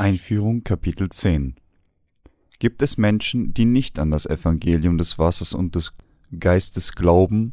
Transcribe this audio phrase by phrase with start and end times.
[0.00, 1.56] Einführung Kapitel 10
[2.58, 5.92] Gibt es Menschen, die nicht an das Evangelium des Wassers und des
[6.38, 7.52] Geistes glauben,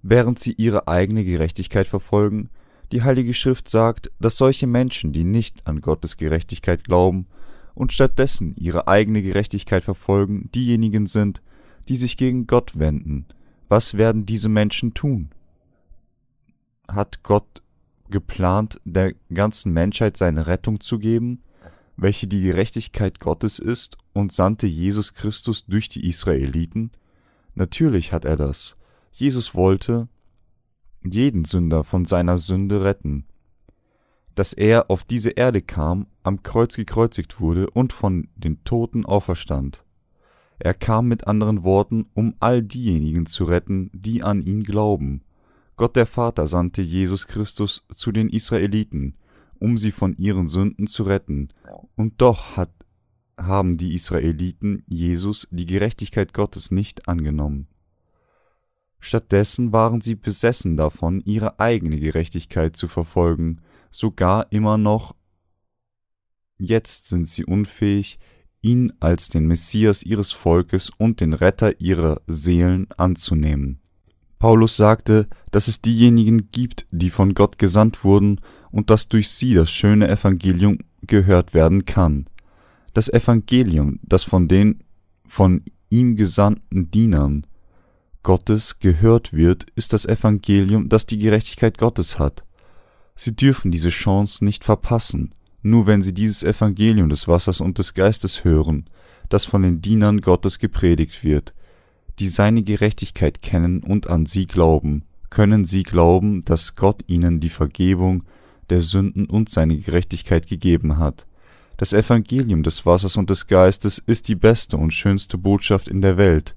[0.00, 2.50] während sie ihre eigene Gerechtigkeit verfolgen?
[2.92, 7.26] Die Heilige Schrift sagt, dass solche Menschen, die nicht an Gottes Gerechtigkeit glauben
[7.74, 11.42] und stattdessen ihre eigene Gerechtigkeit verfolgen, diejenigen sind,
[11.88, 13.26] die sich gegen Gott wenden.
[13.68, 15.30] Was werden diese Menschen tun?
[16.86, 17.60] Hat Gott
[18.08, 21.42] geplant, der ganzen Menschheit seine Rettung zu geben?
[21.96, 26.90] Welche die Gerechtigkeit Gottes ist, und sandte Jesus Christus durch die Israeliten?
[27.54, 28.76] Natürlich hat er das.
[29.10, 30.08] Jesus wollte
[31.04, 33.24] jeden Sünder von seiner Sünde retten.
[34.34, 39.84] Dass er auf diese Erde kam, am Kreuz gekreuzigt wurde und von den Toten auferstand.
[40.58, 45.22] Er kam mit anderen Worten, um all diejenigen zu retten, die an ihn glauben.
[45.76, 49.16] Gott der Vater sandte Jesus Christus zu den Israeliten,
[49.62, 51.48] um sie von ihren Sünden zu retten.
[51.94, 52.72] Und doch hat,
[53.38, 57.68] haben die Israeliten Jesus, die Gerechtigkeit Gottes, nicht angenommen.
[58.98, 65.14] Stattdessen waren sie besessen davon, ihre eigene Gerechtigkeit zu verfolgen, sogar immer noch
[66.58, 68.18] jetzt sind sie unfähig,
[68.62, 73.80] ihn als den Messias ihres Volkes und den Retter ihrer Seelen anzunehmen.
[74.40, 78.40] Paulus sagte, dass es diejenigen gibt, die von Gott gesandt wurden
[78.72, 82.26] und dass durch sie das schöne Evangelium gehört werden kann.
[82.94, 84.82] Das Evangelium, das von den
[85.28, 87.46] von ihm gesandten Dienern
[88.22, 92.44] Gottes gehört wird, ist das Evangelium, das die Gerechtigkeit Gottes hat.
[93.14, 97.94] Sie dürfen diese Chance nicht verpassen, nur wenn sie dieses Evangelium des Wassers und des
[97.94, 98.86] Geistes hören,
[99.28, 101.54] das von den Dienern Gottes gepredigt wird,
[102.18, 107.48] die seine Gerechtigkeit kennen und an sie glauben, können sie glauben, dass Gott ihnen die
[107.48, 108.24] Vergebung
[108.72, 111.26] der Sünden und seine Gerechtigkeit gegeben hat.
[111.76, 116.16] Das Evangelium des Wassers und des Geistes ist die beste und schönste Botschaft in der
[116.16, 116.56] Welt.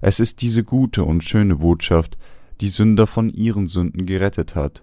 [0.00, 2.18] Es ist diese gute und schöne Botschaft,
[2.60, 4.82] die Sünder von ihren Sünden gerettet hat.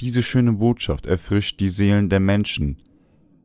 [0.00, 2.76] Diese schöne Botschaft erfrischt die Seelen der Menschen,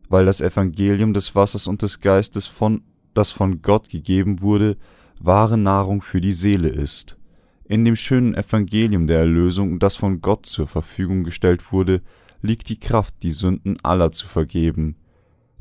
[0.10, 2.82] weil das Evangelium des Wassers und des Geistes von
[3.14, 4.76] das von Gott gegeben wurde,
[5.22, 7.18] wahre Nahrung für die Seele ist.
[7.64, 12.02] In dem schönen Evangelium der Erlösung, das von Gott zur Verfügung gestellt wurde,
[12.46, 14.96] liegt die Kraft, die Sünden aller zu vergeben.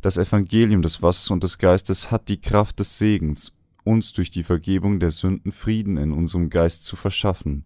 [0.01, 3.53] Das Evangelium des Wassers und des Geistes hat die Kraft des Segens,
[3.85, 7.65] uns durch die Vergebung der Sünden Frieden in unserem Geist zu verschaffen.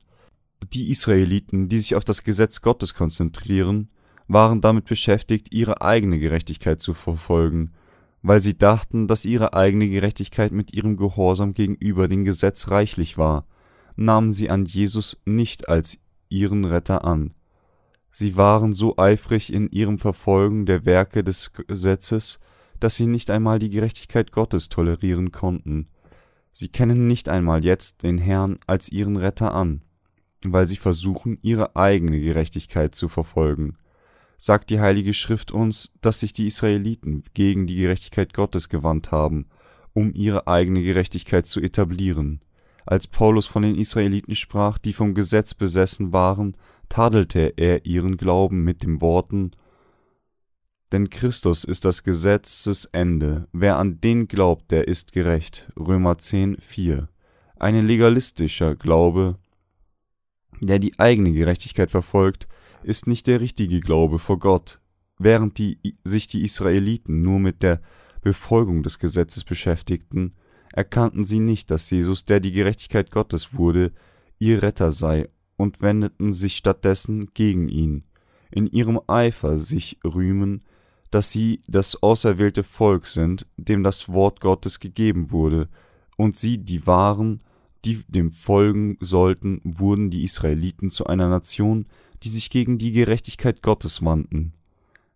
[0.73, 3.91] Die Israeliten, die sich auf das Gesetz Gottes konzentrieren,
[4.27, 7.73] waren damit beschäftigt, ihre eigene Gerechtigkeit zu verfolgen
[8.23, 13.47] weil sie dachten, dass ihre eigene Gerechtigkeit mit ihrem Gehorsam gegenüber dem Gesetz reichlich war,
[13.97, 15.99] nahmen sie an Jesus nicht als
[16.29, 17.33] ihren Retter an.
[18.11, 22.39] Sie waren so eifrig in ihrem Verfolgen der Werke des Gesetzes,
[22.81, 25.89] dass sie nicht einmal die Gerechtigkeit Gottes tolerieren konnten.
[26.53, 29.83] Sie kennen nicht einmal jetzt den Herrn als ihren Retter an,
[30.45, 33.77] weil sie versuchen, ihre eigene Gerechtigkeit zu verfolgen
[34.39, 39.47] sagt die Heilige Schrift uns, dass sich die Israeliten gegen die Gerechtigkeit Gottes gewandt haben,
[39.93, 42.41] um ihre eigene Gerechtigkeit zu etablieren.
[42.87, 46.57] Als Paulus von den Israeliten sprach, die vom Gesetz besessen waren,
[46.89, 49.53] tadelte er ihren Glauben mit den Worten
[50.93, 55.71] Denn Christus ist das Gesetzesende, wer an den glaubt, der ist gerecht.
[55.79, 57.09] Römer 10, 4.
[57.57, 59.39] Ein legalistischer Glaube,
[60.61, 62.49] der die eigene Gerechtigkeit verfolgt,
[62.83, 64.81] ist nicht der richtige Glaube vor Gott.
[65.19, 67.81] Während die, sich die Israeliten nur mit der
[68.23, 70.35] Befolgung des Gesetzes beschäftigten,
[70.73, 73.93] erkannten sie nicht, dass Jesus, der die Gerechtigkeit Gottes wurde,
[74.39, 75.29] ihr Retter sei
[75.59, 78.05] und wendeten sich stattdessen gegen ihn.
[78.51, 80.65] In ihrem Eifer sich rühmen,
[81.11, 85.69] dass sie das auserwählte Volk sind, dem das Wort Gottes gegeben wurde,
[86.17, 87.41] und sie die waren,
[87.85, 91.87] die dem folgen sollten, wurden die Israeliten zu einer Nation,
[92.23, 94.55] die sich gegen die Gerechtigkeit Gottes wandten.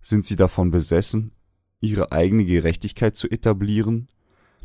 [0.01, 1.33] Sind sie davon besessen,
[1.81, 4.09] ihre eigene Gerechtigkeit zu etablieren?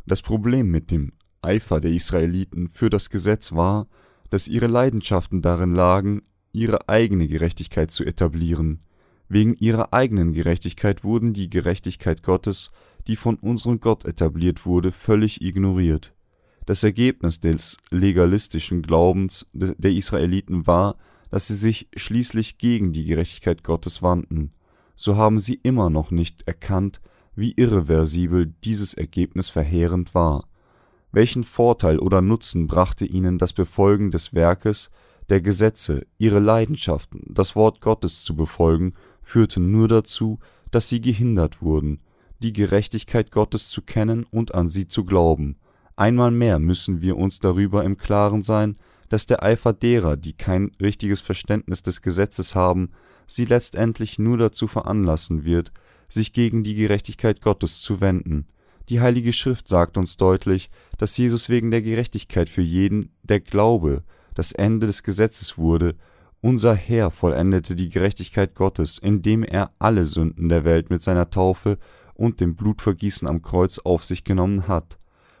[0.06, 1.12] Das Problem mit dem
[1.42, 3.86] Eifer der Israeliten für das Gesetz war,
[4.30, 6.22] dass ihre Leidenschaften darin lagen,
[6.52, 8.80] ihre eigene Gerechtigkeit zu etablieren.
[9.28, 12.70] Wegen ihrer eigenen Gerechtigkeit wurden die Gerechtigkeit Gottes,
[13.06, 16.14] die von unserem Gott etabliert wurde, völlig ignoriert.
[16.66, 20.96] Das Ergebnis des legalistischen Glaubens der Israeliten war,
[21.30, 24.52] dass sie sich schließlich gegen die Gerechtigkeit Gottes wandten,
[24.96, 27.00] so haben sie immer noch nicht erkannt,
[27.34, 30.47] wie irreversibel dieses Ergebnis verheerend war.
[31.12, 34.90] Welchen Vorteil oder Nutzen brachte ihnen das Befolgen des Werkes,
[35.28, 40.38] der Gesetze, ihre Leidenschaften, das Wort Gottes zu befolgen, führte nur dazu,
[40.70, 42.00] dass sie gehindert wurden,
[42.40, 45.56] die Gerechtigkeit Gottes zu kennen und an sie zu glauben.
[45.96, 48.76] Einmal mehr müssen wir uns darüber im Klaren sein,
[49.08, 52.90] dass der Eifer derer, die kein richtiges Verständnis des Gesetzes haben,
[53.26, 55.72] sie letztendlich nur dazu veranlassen wird,
[56.08, 58.46] sich gegen die Gerechtigkeit Gottes zu wenden.
[58.88, 64.02] Die Heilige Schrift sagt uns deutlich, dass Jesus wegen der Gerechtigkeit für jeden, der Glaube,
[64.34, 65.94] das Ende des Gesetzes wurde,
[66.40, 71.78] unser Herr vollendete die Gerechtigkeit Gottes, indem er alle Sünden der Welt mit seiner Taufe
[72.14, 74.96] und dem Blutvergießen am Kreuz auf sich genommen hat,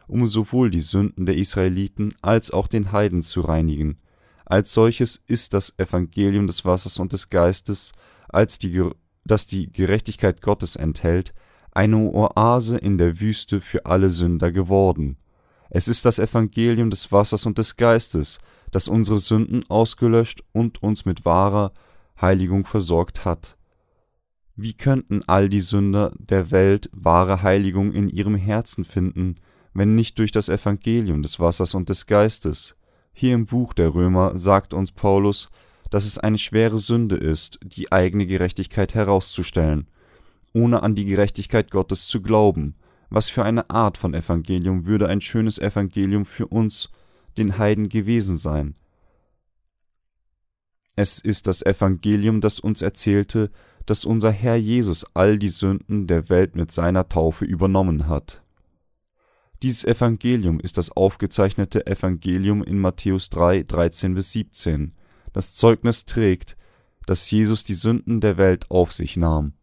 [0.08, 3.98] um sowohl die Sünden der Israeliten als auch den Heiden zu reinigen.
[4.44, 7.92] Als solches ist das Evangelium des Wassers und des Geistes,
[8.28, 8.82] als die,
[9.24, 11.32] das die Gerechtigkeit Gottes enthält,
[11.72, 15.16] eine Oase in der Wüste für alle Sünder geworden.
[15.70, 18.38] Es ist das Evangelium des Wassers und des Geistes,
[18.70, 21.72] das unsere Sünden ausgelöscht und uns mit wahrer
[22.20, 23.56] Heiligung versorgt hat.
[24.56, 29.36] Wie könnten all die Sünder der Welt wahre Heiligung in ihrem Herzen finden,
[29.72, 32.74] wenn nicht durch das Evangelium des Wassers und des Geistes?
[33.12, 35.48] Hier im Buch der Römer sagt uns Paulus,
[35.90, 39.86] dass es eine schwere Sünde ist, die eigene Gerechtigkeit herauszustellen,
[40.58, 42.74] ohne an die Gerechtigkeit Gottes zu glauben.
[43.10, 46.90] Was für eine Art von Evangelium würde ein schönes Evangelium für uns
[47.38, 48.74] den Heiden gewesen sein.
[50.96, 53.50] Es ist das Evangelium, das uns erzählte,
[53.86, 58.42] dass unser Herr Jesus all die Sünden der Welt mit seiner Taufe übernommen hat.
[59.62, 64.92] Dieses Evangelium ist das aufgezeichnete Evangelium in Matthäus 3, 13 bis 17,
[65.32, 66.56] das Zeugnis trägt,
[67.06, 69.54] dass Jesus die Sünden der Welt auf sich nahm.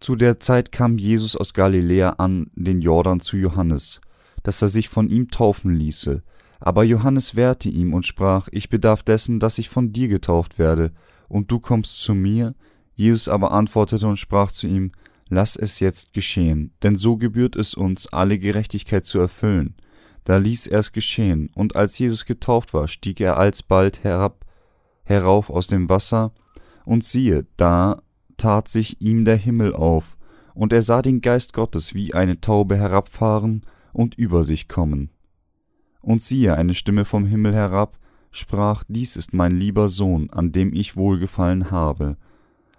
[0.00, 4.00] Zu der Zeit kam Jesus aus Galiläa an den Jordan zu Johannes,
[4.42, 6.22] dass er sich von ihm taufen ließe.
[6.60, 10.92] Aber Johannes wehrte ihm und sprach, Ich bedarf dessen, dass ich von dir getauft werde,
[11.28, 12.54] und du kommst zu mir?
[12.94, 14.92] Jesus aber antwortete und sprach zu ihm,
[15.28, 19.74] Lass es jetzt geschehen, denn so gebührt es uns, alle Gerechtigkeit zu erfüllen.
[20.24, 24.46] Da ließ er es geschehen, und als Jesus getauft war, stieg er alsbald herab,
[25.04, 26.32] herauf aus dem Wasser,
[26.84, 28.00] und siehe, da
[28.38, 30.16] tat sich ihm der Himmel auf,
[30.54, 33.62] und er sah den Geist Gottes wie eine Taube herabfahren
[33.92, 35.10] und über sich kommen.
[36.00, 37.98] Und siehe, eine Stimme vom Himmel herab
[38.30, 42.16] sprach, Dies ist mein lieber Sohn, an dem ich wohlgefallen habe.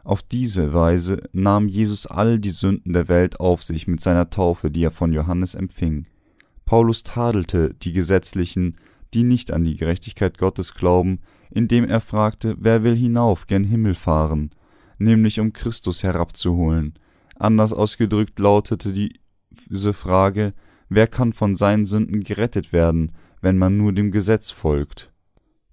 [0.03, 4.71] Auf diese Weise nahm Jesus all die Sünden der Welt auf sich mit seiner Taufe,
[4.71, 6.07] die er von Johannes empfing.
[6.65, 8.77] Paulus tadelte die Gesetzlichen,
[9.13, 11.19] die nicht an die Gerechtigkeit Gottes glauben,
[11.49, 14.51] indem er fragte, wer will hinauf gen Himmel fahren,
[14.99, 16.93] nämlich um Christus herabzuholen.
[17.35, 20.53] Anders ausgedrückt lautete diese Frage,
[20.89, 23.11] Wer kann von seinen Sünden gerettet werden,
[23.41, 25.11] wenn man nur dem Gesetz folgt?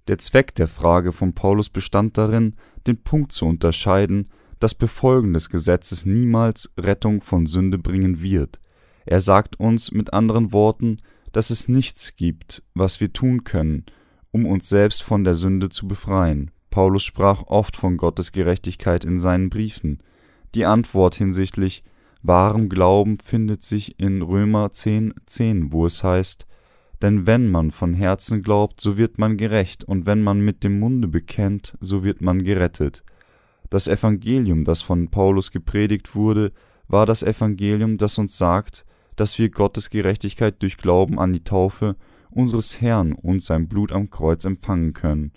[0.07, 4.29] Der Zweck der Frage von Paulus bestand darin, den Punkt zu unterscheiden,
[4.59, 8.59] dass Befolgen des Gesetzes niemals Rettung von Sünde bringen wird.
[9.05, 10.97] Er sagt uns mit anderen Worten,
[11.31, 13.85] dass es nichts gibt, was wir tun können,
[14.31, 16.51] um uns selbst von der Sünde zu befreien.
[16.77, 19.97] Paulus sprach oft von Gottes Gerechtigkeit in seinen Briefen.
[20.53, 21.83] Die Antwort hinsichtlich
[22.21, 26.45] wahrem Glauben findet sich in Römer 10, 10, wo es heißt,
[27.01, 30.79] denn wenn man von Herzen glaubt, so wird man gerecht, und wenn man mit dem
[30.79, 33.03] Munde bekennt, so wird man gerettet.
[33.71, 36.51] Das Evangelium, das von Paulus gepredigt wurde,
[36.87, 41.95] war das Evangelium, das uns sagt, dass wir Gottes Gerechtigkeit durch Glauben an die Taufe
[42.29, 45.31] unseres Herrn und sein Blut am Kreuz empfangen können.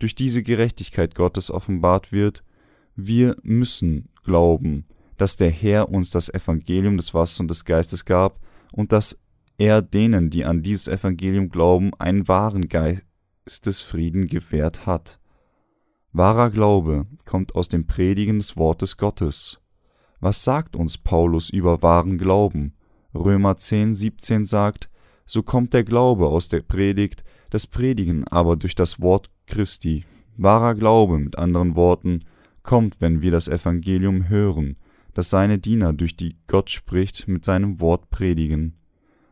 [0.00, 2.42] Durch diese Gerechtigkeit Gottes offenbart wird,
[2.96, 4.86] wir müssen glauben,
[5.18, 8.40] dass der Herr uns das Evangelium des Wassers und des Geistes gab
[8.72, 9.20] und dass
[9.58, 15.20] er denen, die an dieses Evangelium glauben, einen wahren Geistesfrieden gewährt hat.
[16.12, 19.60] Wahrer Glaube kommt aus dem Predigen des Wortes Gottes.
[20.18, 22.74] Was sagt uns Paulus über wahren Glauben?
[23.14, 24.88] Römer 10, 17 sagt,
[25.26, 30.04] so kommt der Glaube aus der Predigt, das Predigen aber durch das Wort Christi.
[30.36, 32.20] Wahrer Glaube, mit anderen Worten,
[32.62, 34.76] kommt, wenn wir das Evangelium hören,
[35.12, 38.74] das seine Diener durch die Gott spricht mit seinem Wort predigen.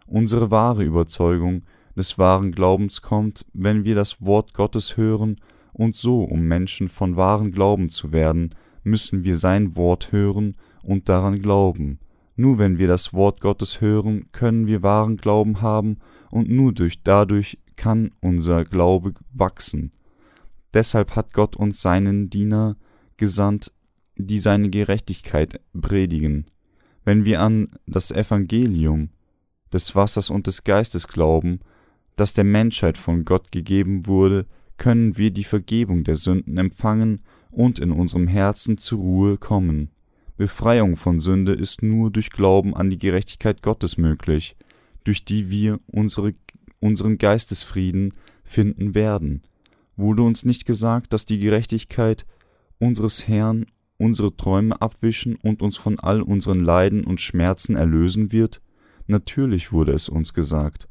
[0.07, 1.63] Unsere wahre Überzeugung
[1.97, 5.37] des wahren Glaubens kommt, wenn wir das Wort Gottes hören,
[5.73, 11.09] und so, um Menschen von wahren Glauben zu werden, müssen wir sein Wort hören und
[11.09, 12.01] daran glauben.
[12.35, 15.99] Nur wenn wir das Wort Gottes hören, können wir wahren Glauben haben,
[16.31, 19.93] und nur durch dadurch kann unser Glaube wachsen.
[20.75, 22.77] Deshalb hat Gott uns seinen Diener
[23.17, 23.73] gesandt,
[24.17, 26.47] die seine Gerechtigkeit predigen.
[27.05, 29.11] Wenn wir an das Evangelium
[29.73, 31.61] des Wassers und des Geistes glauben,
[32.17, 34.47] das der Menschheit von Gott gegeben wurde,
[34.77, 39.91] können wir die Vergebung der Sünden empfangen und in unserem Herzen zur Ruhe kommen.
[40.37, 44.57] Befreiung von Sünde ist nur durch Glauben an die Gerechtigkeit Gottes möglich,
[45.05, 46.33] durch die wir unsere,
[46.81, 49.43] unseren Geistesfrieden finden werden.
[49.99, 52.25] Wurde uns nicht gesagt, dass die Gerechtigkeit
[52.79, 58.63] unseres Herrn unsere Träume abwischen und uns von all unseren Leiden und Schmerzen erlösen wird?
[59.09, 60.89] Natürlich wurde es uns gesagt.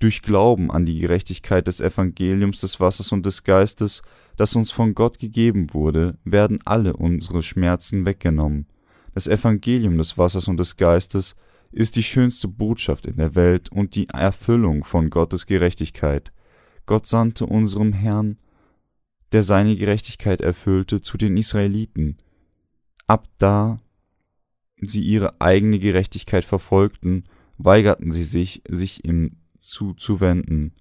[0.00, 4.02] Durch Glauben an die Gerechtigkeit des Evangeliums des Wassers und des Geistes,
[4.36, 8.66] das uns von Gott gegeben wurde, werden alle unsere Schmerzen weggenommen.
[9.14, 11.36] Das Evangelium des Wassers und des Geistes
[11.70, 16.32] ist die schönste Botschaft in der Welt und die Erfüllung von Gottes Gerechtigkeit.
[16.90, 18.36] Gott sandte unserem Herrn,
[19.30, 22.16] der seine Gerechtigkeit erfüllte, zu den Israeliten.
[23.06, 23.78] Ab da
[24.80, 27.22] sie ihre eigene Gerechtigkeit verfolgten,
[27.58, 30.72] weigerten sie sich, sich ihm zuzuwenden.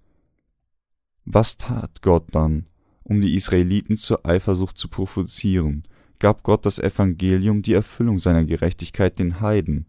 [1.25, 2.65] Was tat Gott dann,
[3.03, 5.83] um die Israeliten zur Eifersucht zu provozieren?
[6.17, 9.85] Gab Gott das Evangelium, die Erfüllung seiner Gerechtigkeit den Heiden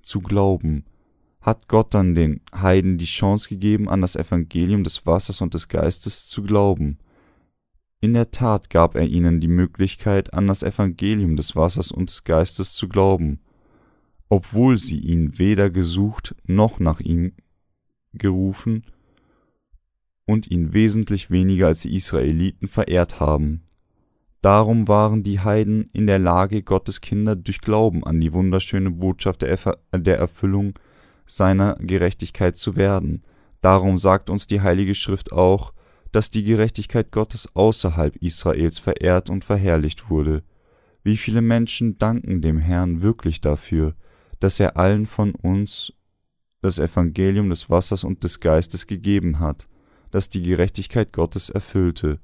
[0.00, 0.86] zu glauben?
[1.42, 5.68] Hat Gott dann den Heiden die Chance gegeben, an das Evangelium des Wassers und des
[5.68, 6.98] Geistes zu glauben?
[8.00, 12.24] In der Tat gab er ihnen die Möglichkeit, an das Evangelium des Wassers und des
[12.24, 13.40] Geistes zu glauben,
[14.28, 17.32] obwohl sie ihn weder gesucht noch nach ihm
[18.12, 18.84] gerufen
[20.26, 23.62] und ihn wesentlich weniger als die Israeliten verehrt haben.
[24.42, 29.42] Darum waren die Heiden in der Lage, Gottes Kinder durch Glauben an die wunderschöne Botschaft
[29.42, 30.74] der, Erf der Erfüllung
[31.36, 33.22] seiner Gerechtigkeit zu werden.
[33.60, 35.72] Darum sagt uns die Heilige Schrift auch,
[36.12, 40.42] dass die Gerechtigkeit Gottes außerhalb Israels verehrt und verherrlicht wurde.
[41.02, 43.94] Wie viele Menschen danken dem Herrn wirklich dafür,
[44.40, 45.92] dass er allen von uns
[46.60, 49.64] das Evangelium des Wassers und des Geistes gegeben hat,
[50.10, 52.20] das die Gerechtigkeit Gottes erfüllte.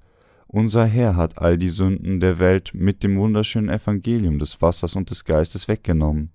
[0.46, 5.10] Unser Herr hat all die Sünden der Welt mit dem wunderschönen Evangelium des Wassers und
[5.10, 6.30] des Geistes weggenommen.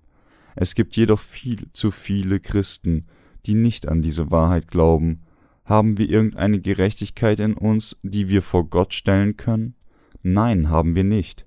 [0.56, 3.06] Es gibt jedoch viel zu viele Christen,
[3.46, 5.22] die nicht an diese Wahrheit glauben.
[5.64, 9.74] Haben wir irgendeine Gerechtigkeit in uns, die wir vor Gott stellen können?
[10.22, 11.46] Nein, haben wir nicht.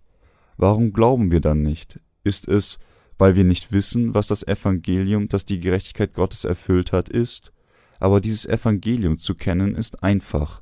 [0.57, 1.99] Warum glauben wir dann nicht?
[2.23, 2.79] Ist es,
[3.17, 7.53] weil wir nicht wissen, was das Evangelium, das die Gerechtigkeit Gottes erfüllt hat, ist.
[7.99, 10.61] Aber dieses Evangelium zu kennen ist einfach.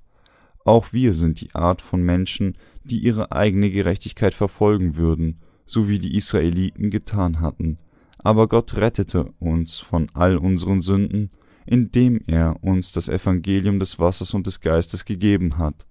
[0.64, 6.00] Auch wir sind die Art von Menschen, die ihre eigene Gerechtigkeit verfolgen würden, so wie
[6.00, 7.78] die Israeliten getan hatten.
[8.26, 11.30] Aber Gott rettete uns von all unseren Sünden,
[11.68, 15.86] indem er uns das Evangelium des Wassers und des Geistes gegeben hat.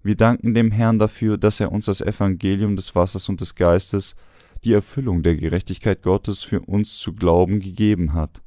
[0.00, 4.14] Wir danken dem Herrn dafür, dass er uns das Evangelium des Wassers und des Geistes
[4.62, 8.40] die Erfüllung der Gerechtigkeit Gottes für uns zu glauben gegeben hat.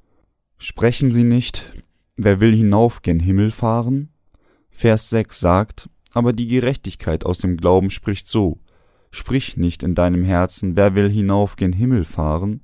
[0.58, 1.74] Sprechen Sie nicht,
[2.16, 4.08] wer will hinauf gen Himmel fahren?
[4.72, 8.62] Vers 6 sagt, aber die Gerechtigkeit aus dem Glauben spricht so,
[9.12, 12.62] sprich nicht in deinem Herzen, wer will hinauf gen Himmel fahren?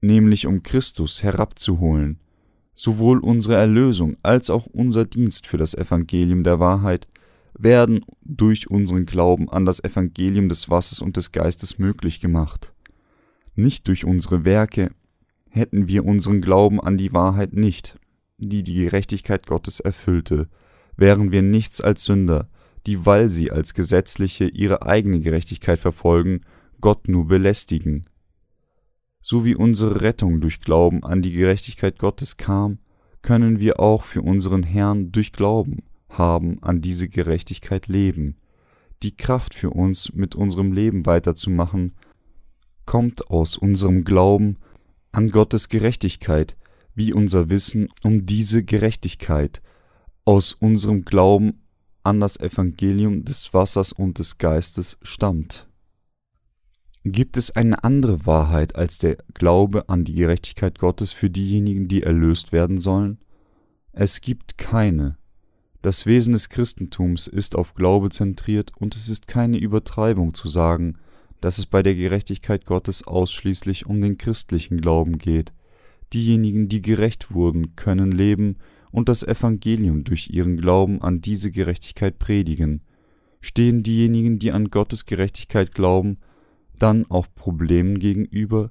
[0.00, 2.18] Nämlich um Christus herabzuholen,
[2.74, 7.08] sowohl unsere Erlösung als auch unser Dienst für das Evangelium der Wahrheit
[7.58, 12.72] werden durch unseren Glauben an das Evangelium des Wassers und des Geistes möglich gemacht.
[13.56, 14.92] Nicht durch unsere Werke
[15.50, 17.98] hätten wir unseren Glauben an die Wahrheit nicht,
[18.38, 20.48] die die Gerechtigkeit Gottes erfüllte,
[20.96, 22.48] wären wir nichts als Sünder,
[22.86, 26.42] die, weil sie als Gesetzliche ihre eigene Gerechtigkeit verfolgen,
[26.80, 28.06] Gott nur belästigen.
[29.20, 32.78] So wie unsere Rettung durch Glauben an die Gerechtigkeit Gottes kam,
[33.22, 38.36] können wir auch für unseren Herrn durch Glauben haben, an diese Gerechtigkeit leben.
[39.02, 41.92] Die Kraft für uns, mit unserem Leben weiterzumachen,
[42.86, 44.56] kommt aus unserem Glauben
[45.12, 46.56] an Gottes Gerechtigkeit,
[46.94, 49.62] wie unser Wissen um diese Gerechtigkeit,
[50.24, 51.62] aus unserem Glauben
[52.02, 55.67] an das Evangelium des Wassers und des Geistes stammt.
[57.04, 62.02] Gibt es eine andere Wahrheit als der Glaube an die Gerechtigkeit Gottes für diejenigen, die
[62.02, 63.18] erlöst werden sollen?
[63.92, 65.16] Es gibt keine.
[65.80, 70.98] Das Wesen des Christentums ist auf Glaube zentriert und es ist keine Übertreibung zu sagen,
[71.40, 75.52] dass es bei der Gerechtigkeit Gottes ausschließlich um den christlichen Glauben geht.
[76.12, 78.56] Diejenigen, die gerecht wurden, können leben
[78.90, 82.82] und das Evangelium durch ihren Glauben an diese Gerechtigkeit predigen.
[83.40, 86.18] Stehen diejenigen, die an Gottes Gerechtigkeit glauben,
[86.78, 88.70] dann auch Problemen gegenüber?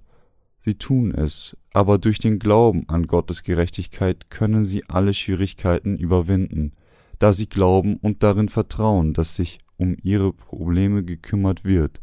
[0.59, 6.73] Sie tun es, aber durch den Glauben an Gottes Gerechtigkeit können sie alle Schwierigkeiten überwinden
[7.19, 12.01] da sie glauben und darin vertrauen, dass sich um ihre Probleme gekümmert wird.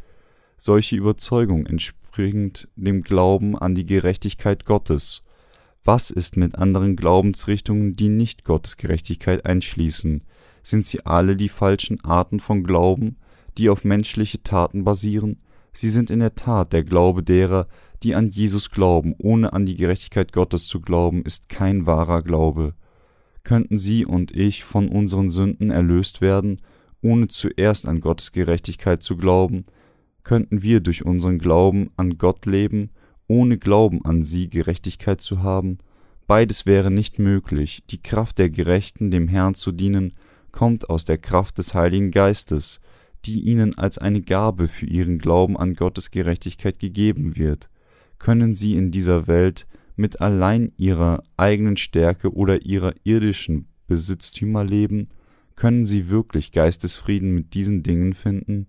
[0.56, 5.22] Solche Überzeugung entspringt dem Glauben an die Gerechtigkeit Gottes.
[5.84, 10.22] Was ist mit anderen Glaubensrichtungen, die nicht Gottes Gerechtigkeit einschließen?
[10.62, 13.16] Sind sie alle die falschen Arten von Glauben,
[13.58, 15.38] die auf menschliche Taten basieren?
[15.74, 17.66] Sie sind in der Tat der Glaube derer,
[18.02, 22.74] die an Jesus glauben, ohne an die Gerechtigkeit Gottes zu glauben, ist kein wahrer Glaube.
[23.42, 26.60] Könnten Sie und ich von unseren Sünden erlöst werden,
[27.02, 29.64] ohne zuerst an Gottes Gerechtigkeit zu glauben,
[30.22, 32.90] könnten wir durch unseren Glauben an Gott leben,
[33.28, 35.78] ohne Glauben an sie Gerechtigkeit zu haben,
[36.26, 40.14] beides wäre nicht möglich, die Kraft der Gerechten dem Herrn zu dienen,
[40.50, 42.80] kommt aus der Kraft des Heiligen Geistes,
[43.26, 47.68] die ihnen als eine Gabe für ihren Glauben an Gottes Gerechtigkeit gegeben wird.
[48.18, 49.66] Können sie in dieser Welt
[49.96, 55.08] mit allein ihrer eigenen Stärke oder ihrer irdischen Besitztümer leben,
[55.56, 58.66] können sie wirklich Geistesfrieden mit diesen Dingen finden?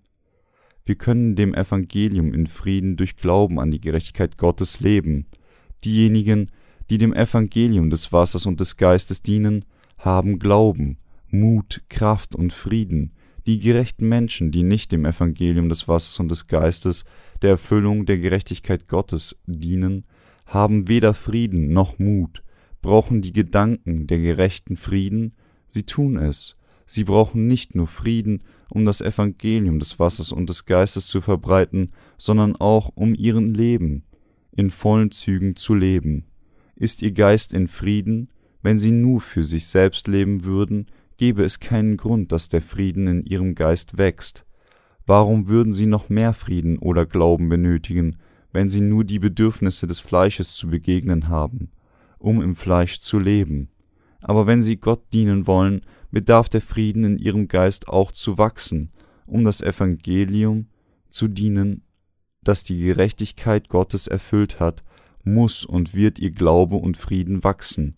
[0.84, 5.26] Wir können dem Evangelium in Frieden durch Glauben an die Gerechtigkeit Gottes leben.
[5.84, 6.50] Diejenigen,
[6.88, 9.64] die dem Evangelium des Wassers und des Geistes dienen,
[9.98, 10.98] haben Glauben,
[11.28, 13.12] Mut, Kraft und Frieden.
[13.46, 17.04] Die gerechten Menschen, die nicht dem Evangelium des Wassers und des Geistes,
[17.42, 20.04] der Erfüllung der Gerechtigkeit Gottes dienen,
[20.46, 22.42] haben weder Frieden noch Mut,
[22.82, 25.36] brauchen die Gedanken der gerechten Frieden,
[25.68, 26.54] sie tun es,
[26.86, 31.92] sie brauchen nicht nur Frieden, um das Evangelium des Wassers und des Geistes zu verbreiten,
[32.18, 34.04] sondern auch um ihren Leben
[34.50, 36.24] in vollen Zügen zu leben.
[36.74, 38.28] Ist ihr Geist in Frieden,
[38.62, 40.86] wenn sie nur für sich selbst leben würden,
[41.16, 44.46] gäbe es keinen Grund, dass der Frieden in ihrem Geist wächst.
[45.06, 48.16] Warum würden sie noch mehr Frieden oder Glauben benötigen,
[48.52, 51.70] wenn sie nur die Bedürfnisse des Fleisches zu begegnen haben,
[52.18, 53.68] um im Fleisch zu leben?
[54.20, 58.90] Aber wenn sie Gott dienen wollen, bedarf der Frieden in ihrem Geist auch zu wachsen,
[59.26, 60.66] um das Evangelium
[61.08, 61.82] zu dienen,
[62.42, 64.82] das die Gerechtigkeit Gottes erfüllt hat,
[65.22, 67.96] muss und wird ihr Glaube und Frieden wachsen.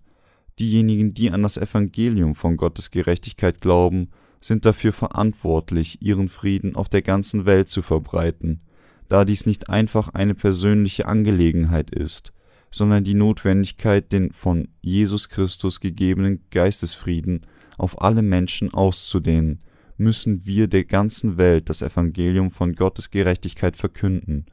[0.58, 4.09] Diejenigen, die an das Evangelium von Gottes Gerechtigkeit glauben,
[4.40, 8.61] sind dafür verantwortlich, ihren Frieden auf der ganzen Welt zu verbreiten,
[9.09, 12.33] da dies nicht einfach eine persönliche Angelegenheit ist,
[12.70, 17.40] sondern die Notwendigkeit, den von Jesus Christus gegebenen Geistesfrieden
[17.78, 19.61] auf alle Menschen auszudehnen,
[19.96, 24.46] müssen wir der ganzen Welt das Evangelium von Gottes Gerechtigkeit verkünden.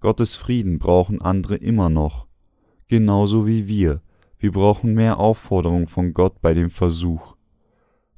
[0.00, 2.26] Gottes Frieden brauchen andere immer noch,
[2.88, 4.00] genauso wie wir.
[4.42, 7.36] Wir brauchen mehr Aufforderung von Gott bei dem Versuch,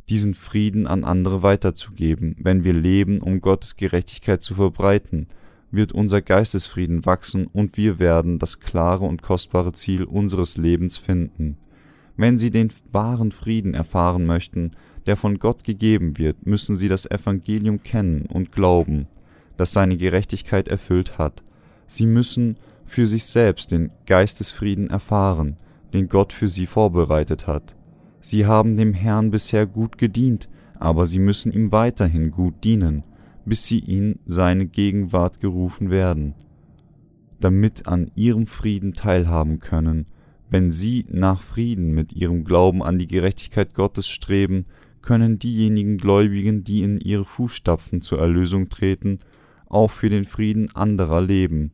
[0.08, 2.36] diesen Frieden an andere weiterzugeben.
[2.38, 5.26] Wenn wir leben, um Gottes Gerechtigkeit zu verbreiten,
[5.72, 11.58] wird unser Geistesfrieden wachsen und wir werden das klare und kostbare Ziel unseres Lebens finden.
[12.16, 14.70] Wenn Sie den wahren Frieden erfahren möchten,
[15.06, 19.08] der von Gott gegeben wird, müssen Sie das Evangelium kennen und glauben,
[19.56, 21.42] das seine Gerechtigkeit erfüllt hat.
[21.88, 25.56] Sie müssen für sich selbst den Geistesfrieden erfahren,
[25.92, 27.76] den Gott für sie vorbereitet hat.
[28.20, 33.04] Sie haben dem Herrn bisher gut gedient, aber sie müssen ihm weiterhin gut dienen,
[33.44, 36.34] bis sie in seine Gegenwart gerufen werden,
[37.40, 40.06] damit an ihrem Frieden teilhaben können
[40.52, 44.66] wenn sie nach Frieden mit ihrem Glauben an die Gerechtigkeit Gottes streben,
[45.00, 49.18] können diejenigen Gläubigen, die in ihre Fußstapfen zur Erlösung treten,
[49.66, 51.72] auch für den Frieden anderer leben.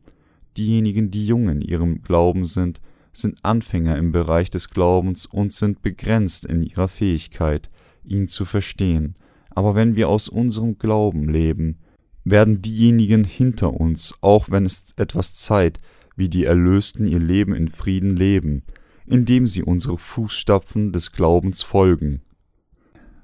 [0.55, 2.79] Diejenigen, die jung in ihrem Glauben sind,
[3.13, 7.69] sind Anfänger im Bereich des Glaubens und sind begrenzt in ihrer Fähigkeit,
[8.03, 9.15] ihn zu verstehen.
[9.49, 11.79] Aber wenn wir aus unserem Glauben leben,
[12.23, 15.79] werden diejenigen hinter uns, auch wenn es etwas Zeit,
[16.15, 18.63] wie die Erlösten ihr Leben in Frieden leben,
[19.05, 22.21] indem sie unsere Fußstapfen des Glaubens folgen.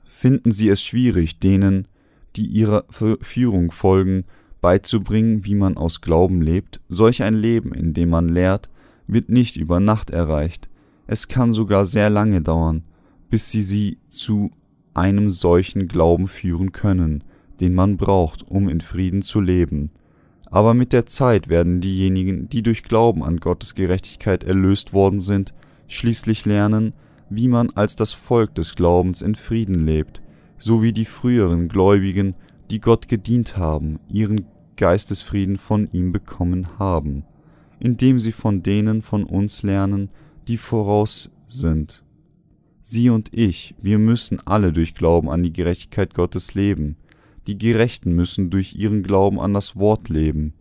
[0.03, 1.87] Finden Sie es schwierig, denen,
[2.35, 4.25] die ihrer Führung folgen,
[4.61, 6.81] beizubringen, wie man aus Glauben lebt?
[6.87, 8.69] Solch ein Leben, in dem man lehrt,
[9.07, 10.69] wird nicht über Nacht erreicht.
[11.07, 12.83] Es kann sogar sehr lange dauern,
[13.29, 14.51] bis sie sie zu
[14.93, 17.23] einem solchen Glauben führen können,
[17.59, 19.91] den man braucht, um in Frieden zu leben.
[20.45, 25.53] Aber mit der Zeit werden diejenigen, die durch Glauben an Gottes Gerechtigkeit erlöst worden sind,
[25.87, 26.93] schließlich lernen,
[27.29, 30.21] wie man als das Volk des Glaubens in Frieden lebt,
[30.57, 32.35] so wie die früheren Gläubigen,
[32.69, 34.45] die Gott gedient haben, ihren
[34.77, 37.23] Geistesfrieden von ihm bekommen haben,
[37.79, 40.09] indem sie von denen von uns lernen,
[40.47, 42.03] die voraus sind.
[42.81, 46.97] Sie und ich, wir müssen alle durch Glauben an die Gerechtigkeit Gottes leben,
[47.47, 50.53] die Gerechten müssen durch ihren Glauben an das Wort leben.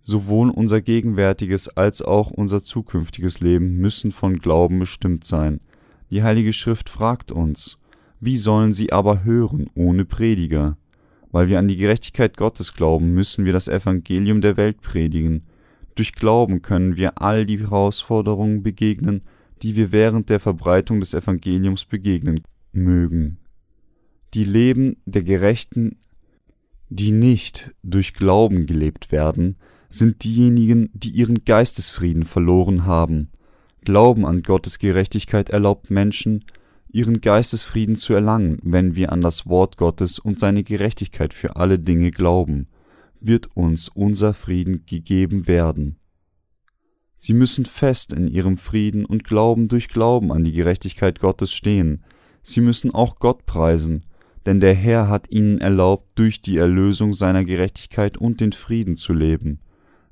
[0.00, 5.60] Sowohl unser gegenwärtiges als auch unser zukünftiges Leben müssen von Glauben bestimmt sein.
[6.10, 7.78] Die Heilige Schrift fragt uns,
[8.20, 10.76] wie sollen sie aber hören ohne Prediger?
[11.30, 15.44] Weil wir an die Gerechtigkeit Gottes glauben, müssen wir das Evangelium der Welt predigen.
[15.94, 19.22] Durch Glauben können wir all die Herausforderungen begegnen,
[19.62, 23.38] die wir während der Verbreitung des Evangeliums begegnen mögen.
[24.34, 25.96] Die Leben der Gerechten
[26.94, 29.56] die nicht durch Glauben gelebt werden,
[29.88, 33.30] sind diejenigen, die ihren Geistesfrieden verloren haben.
[33.82, 36.44] Glauben an Gottes Gerechtigkeit erlaubt Menschen,
[36.90, 41.78] ihren Geistesfrieden zu erlangen, wenn wir an das Wort Gottes und seine Gerechtigkeit für alle
[41.78, 42.68] Dinge glauben,
[43.26, 45.96] wird uns unser Frieden gegeben werden.
[47.16, 52.04] Sie müssen fest in ihrem Frieden und Glauben durch Glauben an die Gerechtigkeit Gottes stehen.
[52.42, 54.04] Sie müssen auch Gott preisen,
[54.44, 59.12] denn der Herr hat ihnen erlaubt, durch die Erlösung seiner Gerechtigkeit und den Frieden zu
[59.12, 59.60] leben.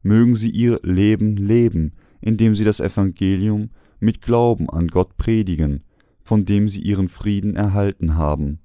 [0.03, 5.83] Mögen sie ihr Leben leben, indem sie das Evangelium mit Glauben an Gott predigen,
[6.23, 8.61] von dem sie ihren Frieden erhalten haben.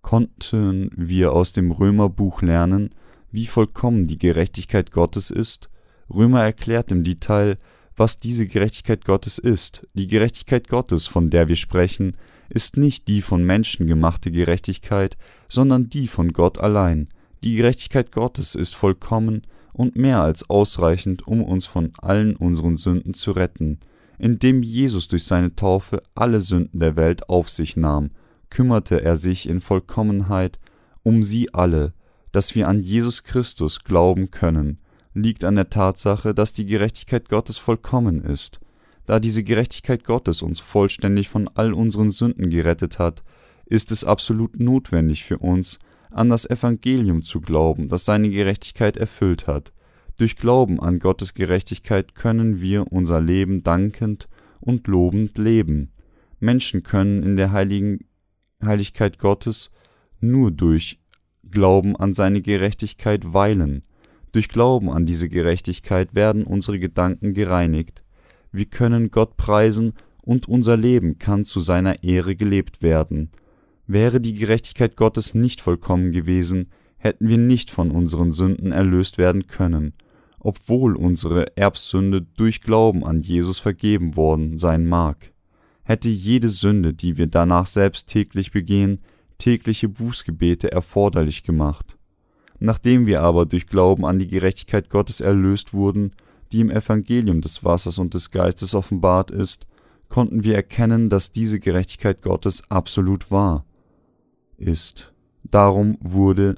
[0.00, 2.90] Konnten wir aus dem Römerbuch lernen,
[3.32, 5.70] wie vollkommen die Gerechtigkeit Gottes ist?
[6.12, 7.58] Römer erklärt im Detail,
[7.96, 9.86] was diese Gerechtigkeit Gottes ist.
[9.94, 12.16] Die Gerechtigkeit Gottes, von der wir sprechen,
[12.48, 15.16] ist nicht die von Menschen gemachte Gerechtigkeit,
[15.48, 17.08] sondern die von Gott allein.
[17.44, 23.14] Die Gerechtigkeit Gottes ist vollkommen und mehr als ausreichend, um uns von allen unseren Sünden
[23.14, 23.78] zu retten.
[24.18, 28.10] Indem Jesus durch seine Taufe alle Sünden der Welt auf sich nahm,
[28.50, 30.58] kümmerte er sich in Vollkommenheit
[31.02, 31.94] um sie alle,
[32.32, 34.78] dass wir an Jesus Christus glauben können
[35.14, 38.60] liegt an der Tatsache, dass die Gerechtigkeit Gottes vollkommen ist.
[39.06, 43.24] Da diese Gerechtigkeit Gottes uns vollständig von all unseren Sünden gerettet hat,
[43.66, 45.78] ist es absolut notwendig für uns,
[46.10, 49.72] an das Evangelium zu glauben, das seine Gerechtigkeit erfüllt hat.
[50.16, 54.28] Durch Glauben an Gottes Gerechtigkeit können wir unser Leben dankend
[54.60, 55.92] und lobend leben.
[56.40, 58.00] Menschen können in der heiligen
[58.62, 59.70] Heiligkeit Gottes
[60.20, 61.00] nur durch
[61.50, 63.82] Glauben an seine Gerechtigkeit weilen.
[64.32, 68.04] Durch Glauben an diese Gerechtigkeit werden unsere Gedanken gereinigt.
[68.52, 73.30] Wir können Gott preisen und unser Leben kann zu seiner Ehre gelebt werden.
[73.86, 79.46] Wäre die Gerechtigkeit Gottes nicht vollkommen gewesen, hätten wir nicht von unseren Sünden erlöst werden
[79.46, 79.94] können,
[80.38, 85.32] obwohl unsere Erbsünde durch Glauben an Jesus vergeben worden sein mag.
[85.82, 89.00] Hätte jede Sünde, die wir danach selbst täglich begehen,
[89.40, 91.96] tägliche Bußgebete erforderlich gemacht.
[92.60, 96.12] Nachdem wir aber durch Glauben an die Gerechtigkeit Gottes erlöst wurden,
[96.52, 99.66] die im Evangelium des Wassers und des Geistes offenbart ist,
[100.08, 103.64] konnten wir erkennen, dass diese Gerechtigkeit Gottes absolut wahr
[104.58, 105.12] ist.
[105.44, 106.56] Darum wurde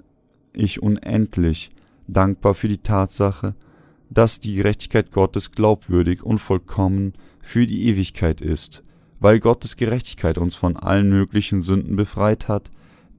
[0.53, 1.71] ich unendlich
[2.09, 3.55] dankbar für die Tatsache,
[4.11, 8.83] dass die Gerechtigkeit Gottes glaubwürdig und vollkommen für die Ewigkeit ist,
[9.23, 12.73] weil Gottes Gerechtigkeit uns von allen möglichen Sünden befreit hat,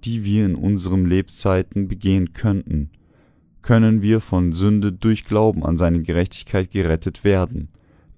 [0.03, 2.89] die wir in unseren Lebzeiten begehen könnten,
[3.61, 7.69] können wir von Sünde durch Glauben an seine Gerechtigkeit gerettet werden.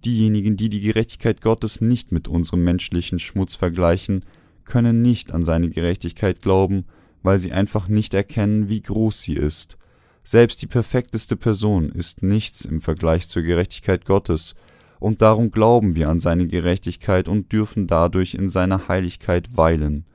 [0.04, 4.26] Diejenigen, die die Gerechtigkeit Gottes nicht mit unserem menschlichen Schmutz vergleichen,
[4.64, 6.86] können nicht an seine Gerechtigkeit glauben,
[7.22, 9.78] weil sie einfach nicht erkennen, wie groß sie ist.
[10.24, 14.56] Selbst die perfekteste Person ist nichts im Vergleich zur Gerechtigkeit Gottes,
[15.00, 20.06] und darum glauben wir an seine Gerechtigkeit und dürfen dadurch in seiner Heiligkeit weilen.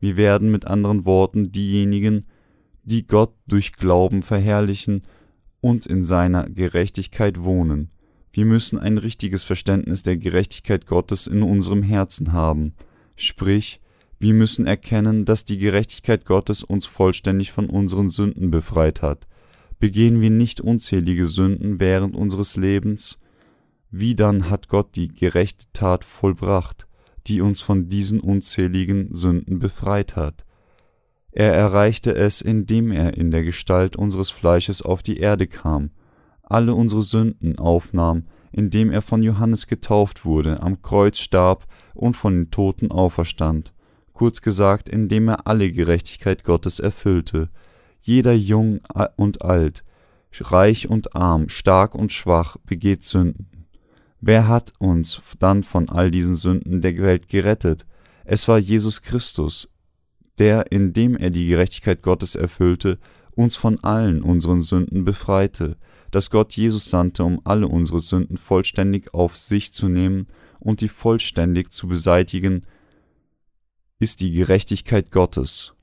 [0.00, 2.26] Wir werden mit anderen Worten diejenigen,
[2.84, 5.02] die Gott durch Glauben verherrlichen
[5.60, 7.90] und in seiner Gerechtigkeit wohnen.
[8.32, 12.74] Wir müssen ein richtiges Verständnis der Gerechtigkeit Gottes in unserem Herzen haben,
[13.16, 13.80] sprich,
[14.18, 19.26] wir müssen erkennen, dass die Gerechtigkeit Gottes uns vollständig von unseren Sünden befreit hat.
[19.78, 23.18] Begehen wir nicht unzählige Sünden während unseres Lebens,
[23.90, 26.86] wie dann hat Gott die gerechte Tat vollbracht
[27.26, 30.44] die uns von diesen unzähligen Sünden befreit hat.
[31.32, 35.90] Er erreichte es, indem er in der Gestalt unseres Fleisches auf die Erde kam,
[36.42, 42.34] alle unsere Sünden aufnahm, indem er von Johannes getauft wurde, am Kreuz starb und von
[42.34, 43.74] den Toten auferstand,
[44.12, 47.50] kurz gesagt, indem er alle Gerechtigkeit Gottes erfüllte.
[48.00, 48.80] Jeder jung
[49.16, 49.84] und alt,
[50.38, 53.55] reich und arm, stark und schwach begeht Sünden.
[54.26, 57.86] Wer hat uns dann von all diesen Sünden der Welt gerettet?
[58.24, 59.68] Es war Jesus Christus,
[60.38, 62.98] der, indem er die Gerechtigkeit Gottes erfüllte,
[63.36, 65.76] uns von allen unseren Sünden befreite,
[66.10, 70.26] dass Gott Jesus sandte, um alle unsere Sünden vollständig auf sich zu nehmen
[70.58, 72.62] und die vollständig zu beseitigen,
[74.00, 75.74] ist die Gerechtigkeit Gottes.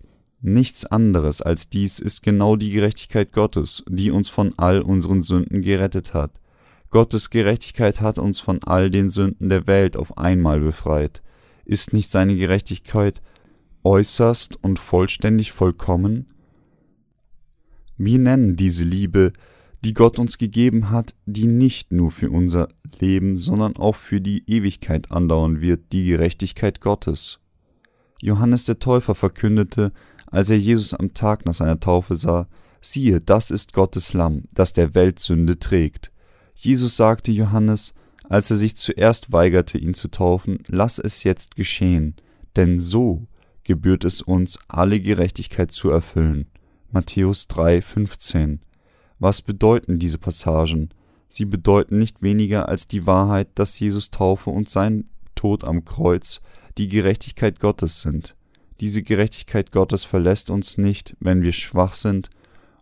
[0.42, 5.62] Nichts anderes als dies ist genau die Gerechtigkeit Gottes, die uns von all unseren Sünden
[5.62, 6.42] gerettet hat.
[6.94, 11.24] Gottes Gerechtigkeit hat uns von all den Sünden der Welt auf einmal befreit.
[11.66, 13.24] Ist nicht seine Gerechtigkeit
[13.84, 16.28] äußerst und vollständig vollkommen?
[17.98, 19.34] Wir nennen diese Liebe,
[19.84, 22.68] die Gott uns gegeben hat, die nicht nur für unser
[23.00, 27.40] Leben, sondern auch für die Ewigkeit andauern wird, die Gerechtigkeit Gottes.
[28.22, 29.94] Johannes der Täufer verkündete,
[30.28, 32.48] als er Jesus am Tag nach seiner Taufe sah,
[32.82, 36.13] Siehe, das ist Gottes Lamm, das der Welt Sünde trägt.
[36.56, 37.94] Jesus sagte Johannes,
[38.30, 42.16] als er sich zuerst weigerte, ihn zu taufen, lass es jetzt geschehen,
[42.56, 43.28] denn so
[43.64, 46.48] gebührt es uns, alle Gerechtigkeit zu erfüllen.
[46.92, 48.60] Matthäus 3, 15.
[49.20, 50.90] Was bedeuten diese Passagen?
[51.28, 56.42] Sie bedeuten nicht weniger als die Wahrheit, dass Jesus Taufe und sein Tod am Kreuz
[56.78, 58.36] die Gerechtigkeit Gottes sind.
[58.80, 62.30] Diese Gerechtigkeit Gottes verlässt uns nicht, wenn wir schwach sind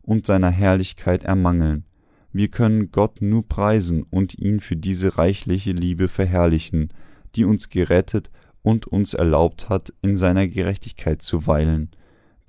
[0.02, 1.86] und seiner Herrlichkeit ermangeln.
[2.34, 6.90] Wir können Gott nur preisen und ihn für diese reichliche Liebe verherrlichen,
[7.36, 8.30] die uns gerettet
[8.62, 11.90] und uns erlaubt hat, in seiner Gerechtigkeit zu weilen.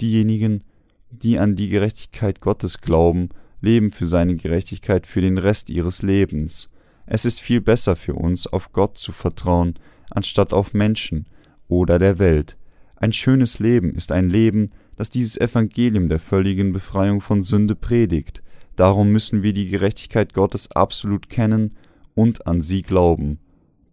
[0.01, 0.63] Diejenigen,
[1.11, 6.69] die an die Gerechtigkeit Gottes glauben, leben für seine Gerechtigkeit für den Rest ihres Lebens.
[7.07, 9.75] Es ist viel besser für uns, auf Gott zu vertrauen,
[10.11, 11.27] anstatt auf Menschen
[11.69, 12.57] oder der Welt.
[12.97, 18.43] Ein schönes Leben ist ein Leben, das dieses Evangelium der völligen Befreiung von Sünde predigt.
[18.77, 21.75] Darum müssen wir die Gerechtigkeit Gottes absolut kennen
[22.15, 23.39] und an sie glauben.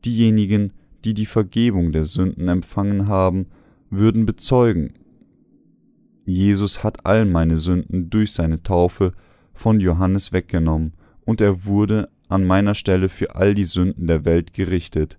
[0.05, 3.47] Diejenigen, die die Vergebung der Sünden empfangen haben,
[3.89, 4.93] würden bezeugen,
[6.25, 9.13] Jesus hat all meine Sünden durch seine Taufe
[9.53, 10.93] von Johannes weggenommen,
[11.25, 15.17] und er wurde an meiner Stelle für all die Sünden der Welt gerichtet.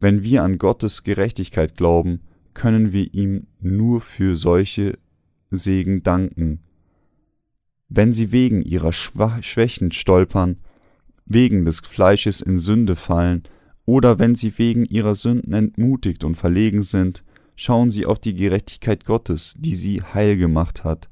[0.00, 2.20] Wenn wir an Gottes Gerechtigkeit glauben,
[2.54, 4.98] können wir ihm nur für solche
[5.50, 6.60] Segen danken.
[7.88, 10.58] Wenn sie wegen ihrer Schwächen stolpern,
[11.24, 13.44] wegen des Fleisches in Sünde fallen,
[13.84, 17.22] oder wenn sie wegen ihrer Sünden entmutigt und verlegen sind,
[17.54, 21.08] schauen sie auf die Gerechtigkeit Gottes, die sie heil gemacht hat.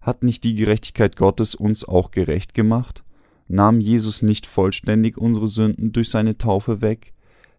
[0.00, 3.04] Hat nicht die Gerechtigkeit Gottes uns auch gerecht gemacht?
[3.46, 7.12] Nahm Jesus nicht vollständig unsere Sünden durch seine Taufe weg?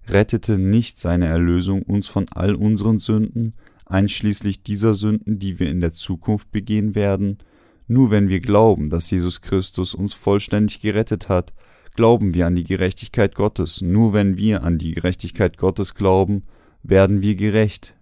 [0.08, 3.54] Rettete nicht seine Erlösung uns von all unseren Sünden,
[3.86, 7.38] einschließlich dieser Sünden, die wir in der Zukunft begehen werden?
[7.88, 11.54] Nur wenn wir glauben, dass Jesus Christus uns vollständig gerettet hat,
[11.96, 13.82] glauben wir an die Gerechtigkeit Gottes.
[13.82, 16.44] Nur wenn wir an die Gerechtigkeit Gottes glauben,
[16.84, 17.96] werden wir gerecht.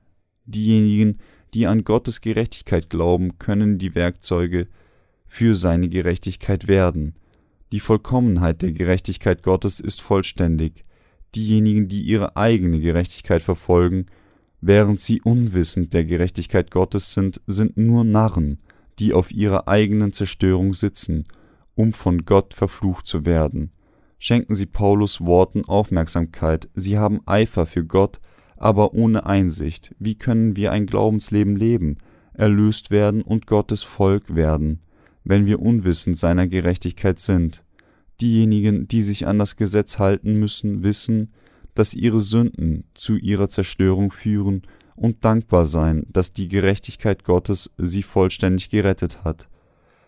[0.45, 1.19] Diejenigen,
[1.53, 4.67] die an Gottes Gerechtigkeit glauben, können die Werkzeuge
[5.27, 7.15] für seine Gerechtigkeit werden.
[7.71, 10.85] Die Vollkommenheit der Gerechtigkeit Gottes ist vollständig.
[11.35, 14.05] Diejenigen, die ihre eigene Gerechtigkeit verfolgen,
[14.61, 18.59] während sie unwissend der Gerechtigkeit Gottes sind, sind nur Narren,
[18.99, 21.25] die auf ihrer eigenen Zerstörung sitzen,
[21.75, 23.71] um von Gott verflucht zu werden
[24.23, 28.21] schenken sie Paulus Worten Aufmerksamkeit, sie haben Eifer für Gott,
[28.55, 29.93] aber ohne Einsicht.
[29.99, 31.97] Wie können wir ein Glaubensleben leben,
[32.33, 34.79] erlöst werden und Gottes Volk werden,
[35.25, 37.65] wenn wir unwissend seiner Gerechtigkeit sind?
[38.21, 41.33] Diejenigen, die sich an das Gesetz halten müssen, wissen,
[41.75, 44.61] dass ihre Sünden zu ihrer Zerstörung führen
[44.95, 49.47] und dankbar sein, dass die Gerechtigkeit Gottes sie vollständig gerettet hat.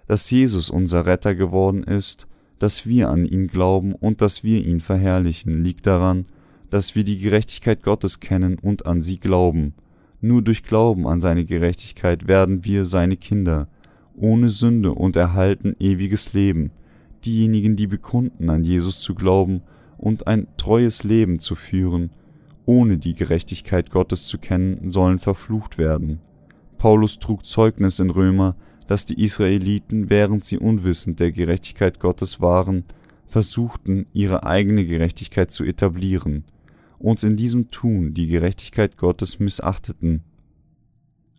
[0.08, 2.28] Dass Jesus unser Retter geworden ist,
[2.60, 6.26] dass wir an ihn glauben und dass wir ihn verherrlichen, liegt daran,
[6.70, 9.74] dass wir die Gerechtigkeit Gottes kennen und an sie glauben.
[10.22, 13.68] Nur durch Glauben an seine Gerechtigkeit werden wir seine Kinder,
[14.16, 16.72] ohne Sünde und erhalten ewiges Leben.
[17.26, 19.62] Diejenigen, die bekunden, an Jesus zu glauben
[19.98, 22.12] und ein treues Leben zu führen,
[22.66, 26.20] ohne die Gerechtigkeit Gottes zu kennen, sollen verflucht werden.
[26.78, 28.56] Paulus trug Zeugnis in Römer,
[28.88, 32.84] dass die Israeliten, während sie unwissend der Gerechtigkeit Gottes waren,
[33.26, 36.44] versuchten, ihre eigene Gerechtigkeit zu etablieren
[37.00, 40.24] und in diesem Tun die Gerechtigkeit Gottes missachteten.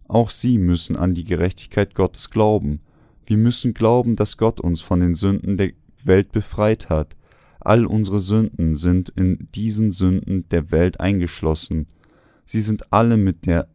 [0.09, 2.81] Auch sie müssen an die Gerechtigkeit Gottes glauben.
[3.25, 5.73] Wir müssen glauben, dass Gott uns von den Sünden der
[6.05, 7.17] Welt befreit hat.
[7.67, 11.89] All unsere Sünden sind in diesen Sünden der Welt eingeschlossen.
[12.45, 13.67] Sie sind alle mit der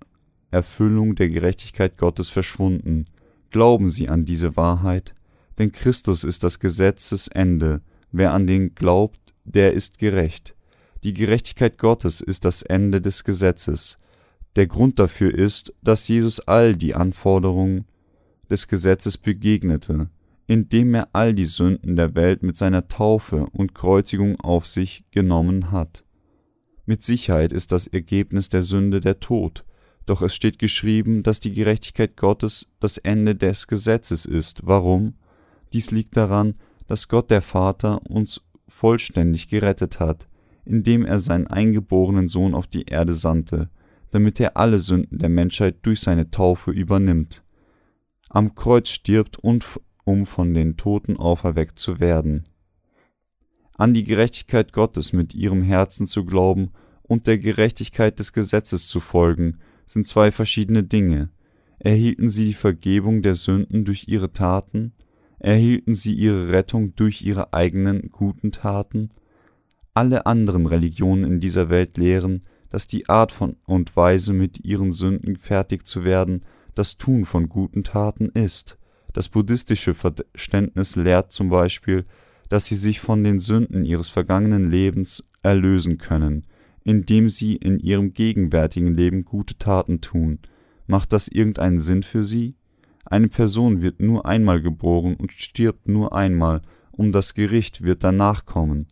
[0.50, 3.08] Erfüllung der Gerechtigkeit Gottes verschwunden.
[3.50, 5.14] Glauben Sie an diese Wahrheit,
[5.60, 7.82] denn Christus ist das Gesetzesende.
[8.14, 10.56] Wer an den glaubt, der ist gerecht.
[11.04, 13.98] Die Gerechtigkeit Gottes ist das Ende des Gesetzes.
[14.56, 17.84] Der Grund dafür ist, dass Jesus all die Anforderungen
[18.50, 20.10] des Gesetzes begegnete,
[20.48, 25.72] indem er all die Sünden der Welt mit seiner Taufe und Kreuzigung auf sich genommen
[25.72, 26.04] hat.
[26.86, 29.66] Mit Sicherheit ist das Ergebnis der Sünde der Tod,
[30.06, 34.62] doch es steht geschrieben, dass die Gerechtigkeit Gottes das Ende des Gesetzes ist.
[34.66, 35.14] Warum?
[35.74, 36.56] Dies liegt daran,
[36.88, 40.28] dass Gott der Vater uns vollständig gerettet hat,
[40.66, 43.70] indem er seinen eingeborenen Sohn auf die Erde sandte,
[44.12, 47.44] damit er alle Sünden der Menschheit durch seine Taufe übernimmt.
[48.30, 49.66] Am Kreuz stirbt und
[50.04, 52.44] um von den Toten auferweckt zu werden.
[53.74, 56.72] An die Gerechtigkeit Gottes mit ihrem Herzen zu glauben
[57.04, 61.30] und der Gerechtigkeit des Gesetzes zu folgen, sind zwei verschiedene Dinge.
[61.80, 64.94] Erhielten sie die Vergebung der Sünden durch ihre Taten?
[65.40, 69.10] Erhielten sie ihre Rettung durch ihre eigenen guten Taten?
[69.94, 74.94] Alle anderen Religionen in dieser Welt lehren, dass die Art von und Weise, mit ihren
[74.94, 78.78] Sünden fertig zu werden, das Tun von guten Taten ist.
[79.14, 82.06] Das buddhistische Verständnis lehrt zum Beispiel,
[82.50, 86.46] dass sie sich von den Sünden ihres vergangenen Lebens erlösen können,
[86.84, 90.40] indem sie in ihrem gegenwärtigen Leben gute Taten tun.
[90.88, 92.56] Macht das irgendeinen Sinn für sie?
[93.06, 98.46] Eine Person wird nur einmal geboren und stirbt nur einmal, um das Gericht wird danach
[98.46, 98.88] kommen.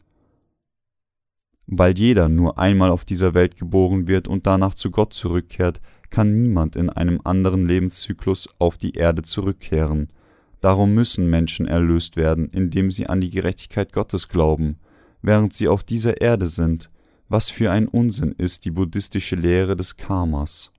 [1.67, 6.41] Weil jeder nur einmal auf dieser Welt geboren wird und danach zu Gott zurückkehrt, kann
[6.41, 10.09] niemand in einem anderen Lebenszyklus auf die Erde zurückkehren.
[10.61, 14.77] Darum müssen Menschen erlöst werden, indem sie an die Gerechtigkeit Gottes glauben,
[15.21, 16.89] während sie auf dieser Erde sind.
[17.27, 20.71] Was für ein Unsinn ist die buddhistische Lehre des Karmas.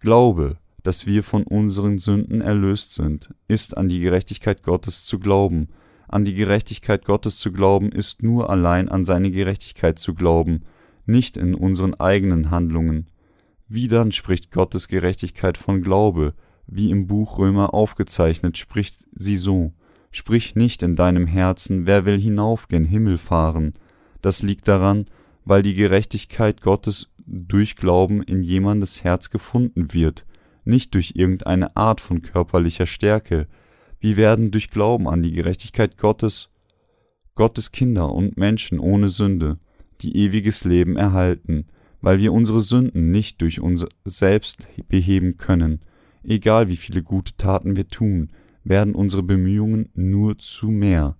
[0.00, 5.68] Glaube, dass wir von unseren Sünden erlöst sind, ist an die Gerechtigkeit Gottes zu glauben,
[6.08, 10.62] an die Gerechtigkeit Gottes zu glauben, ist nur allein an seine Gerechtigkeit zu glauben,
[11.06, 13.08] nicht in unseren eigenen Handlungen.
[13.68, 16.34] Wie dann spricht Gottes Gerechtigkeit von Glaube,
[16.66, 19.72] wie im Buch Römer aufgezeichnet, spricht sie so,
[20.16, 23.74] Sprich nicht in deinem Herzen, wer will hinauf gen Himmel fahren.
[24.22, 25.06] Das liegt daran,
[25.44, 30.24] weil die Gerechtigkeit Gottes durch Glauben in jemandes Herz gefunden wird,
[30.64, 33.48] nicht durch irgendeine Art von körperlicher Stärke,
[33.98, 36.48] wir werden durch Glauben an die Gerechtigkeit Gottes,
[37.34, 39.58] Gottes Kinder und Menschen ohne Sünde,
[40.00, 41.66] die ewiges Leben erhalten,
[42.04, 45.80] weil wir unsere Sünden nicht durch uns selbst beheben können.
[46.22, 48.30] Egal wie viele gute Taten wir tun,
[48.62, 51.16] werden unsere Bemühungen nur zu mehr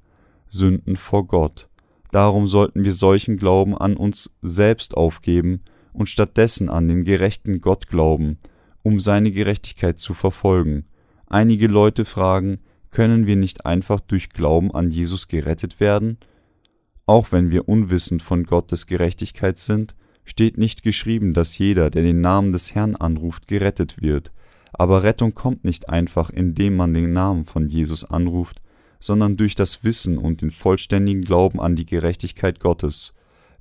[0.47, 1.71] Sünden vor Gott.
[2.11, 5.63] Darum sollten wir solchen Glauben an uns selbst aufgeben
[5.95, 8.37] und stattdessen an den gerechten Gott glauben,
[8.83, 10.85] um seine Gerechtigkeit zu verfolgen.
[11.27, 12.59] Einige Leute fragen,
[12.91, 16.19] können wir nicht einfach durch Glauben an Jesus gerettet werden?
[17.07, 19.95] Auch wenn wir unwissend von Gottes Gerechtigkeit sind,
[20.25, 24.33] steht nicht geschrieben, dass jeder, der den Namen des Herrn anruft, gerettet wird.
[24.73, 28.61] Aber Rettung kommt nicht einfach, indem man den Namen von Jesus anruft,
[29.01, 33.13] sondern durch das Wissen und den vollständigen Glauben an die Gerechtigkeit Gottes.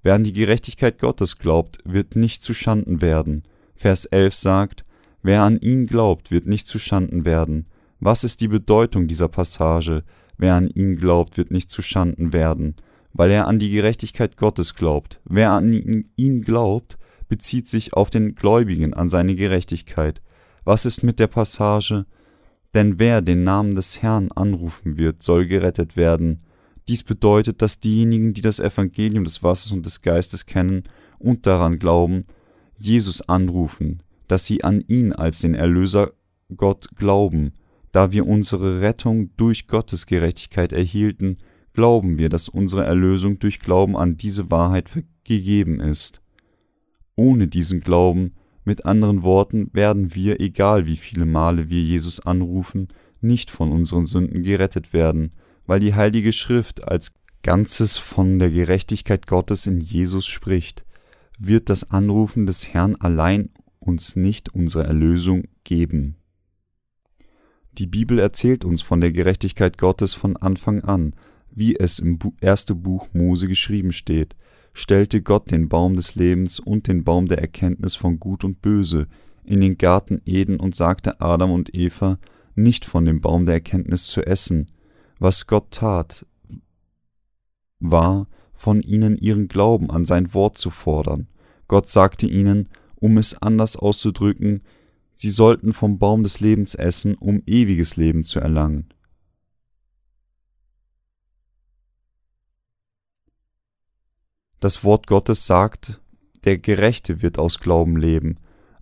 [0.01, 3.43] Wer an die Gerechtigkeit Gottes glaubt, wird nicht zu Schanden werden.
[3.75, 4.85] Vers 11 sagt,
[5.21, 7.65] Wer an ihn glaubt, wird nicht zu Schanden werden.
[7.99, 10.03] Was ist die Bedeutung dieser Passage?
[10.37, 12.75] Wer an ihn glaubt, wird nicht zu Schanden werden,
[13.13, 15.21] weil er an die Gerechtigkeit Gottes glaubt.
[15.25, 16.97] Wer an ihn glaubt,
[17.29, 20.21] bezieht sich auf den Gläubigen an seine Gerechtigkeit.
[20.65, 22.05] Was ist mit der Passage?
[22.73, 26.41] Denn wer den Namen des Herrn anrufen wird, soll gerettet werden.
[26.87, 30.83] Dies bedeutet, dass diejenigen, die das Evangelium des Wassers und des Geistes kennen
[31.19, 32.23] und daran glauben,
[32.75, 36.11] Jesus anrufen, dass sie an ihn als den Erlöser
[36.55, 37.53] Gott glauben,
[37.91, 41.37] da wir unsere Rettung durch Gottes Gerechtigkeit erhielten,
[41.73, 44.89] glauben wir, dass unsere Erlösung durch Glauben an diese Wahrheit
[45.23, 46.21] gegeben ist.
[47.15, 48.33] Ohne diesen Glauben,
[48.65, 52.87] mit anderen Worten, werden wir, egal wie viele Male wir Jesus anrufen,
[53.21, 55.31] nicht von unseren Sünden gerettet werden,
[55.65, 60.85] weil die Heilige Schrift als Ganzes von der Gerechtigkeit Gottes in Jesus spricht,
[61.37, 66.15] wird das Anrufen des Herrn allein uns nicht unsere Erlösung geben.
[67.73, 71.15] Die Bibel erzählt uns von der Gerechtigkeit Gottes von Anfang an,
[71.55, 74.35] wie es im ersten Buch Mose geschrieben steht,
[74.73, 79.07] stellte Gott den Baum des Lebens und den Baum der Erkenntnis von Gut und Böse
[79.43, 82.17] in den Garten Eden und sagte Adam und Eva,
[82.55, 84.71] nicht von dem Baum der Erkenntnis zu essen.
[85.19, 86.25] Was Gott tat,
[87.79, 91.27] war, von ihnen ihren Glauben an sein Wort zu fordern.
[91.67, 94.61] Gott sagte ihnen, um es anders auszudrücken,
[95.11, 98.92] sie sollten vom Baum des Lebens essen, um ewiges Leben zu erlangen.
[104.63, 105.99] Das Wort Gottes sagt,
[106.45, 108.37] der Gerechte wird aus Glauben leben.